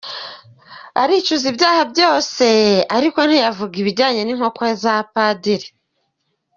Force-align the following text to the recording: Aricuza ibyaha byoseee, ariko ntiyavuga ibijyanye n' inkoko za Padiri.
Aricuza 1.01 1.45
ibyaha 1.51 1.81
byoseee, 1.91 2.77
ariko 2.97 3.19
ntiyavuga 3.27 3.75
ibijyanye 3.81 4.21
n' 4.23 4.33
inkoko 4.33 4.61
za 4.83 4.95
Padiri. 5.13 5.67